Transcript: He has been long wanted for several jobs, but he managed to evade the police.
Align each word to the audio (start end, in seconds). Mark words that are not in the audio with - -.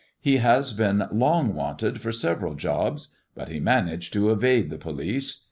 He 0.19 0.37
has 0.37 0.73
been 0.73 1.03
long 1.11 1.53
wanted 1.53 2.01
for 2.01 2.11
several 2.11 2.55
jobs, 2.55 3.15
but 3.35 3.49
he 3.49 3.59
managed 3.59 4.13
to 4.13 4.31
evade 4.31 4.71
the 4.71 4.79
police. 4.79 5.39